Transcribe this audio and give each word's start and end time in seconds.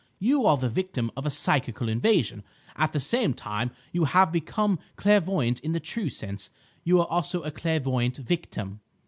You 0.17 0.47
are 0.47 0.57
the 0.57 0.67
victim 0.67 1.11
of 1.15 1.27
a 1.27 1.29
psychical 1.29 1.87
invasion. 1.87 2.41
At 2.75 2.91
the 2.91 2.99
same 2.99 3.35
time, 3.35 3.69
you 3.91 4.05
have 4.05 4.31
become 4.31 4.79
clairvoyant 4.95 5.59
in 5.59 5.73
the 5.73 5.79
true 5.79 6.09
sense. 6.09 6.49
You 6.83 6.99
are 7.01 7.05
also 7.07 7.43
a 7.43 7.51
clairvoyant 7.51 8.17
victim." 8.17 8.79